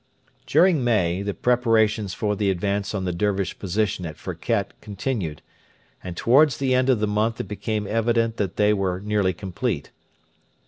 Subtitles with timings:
[0.47, 5.43] During May the preparations for the advance on the Dervish position at Firket continued,
[6.03, 9.91] and towards the end of the month it became evident that they were nearly complete.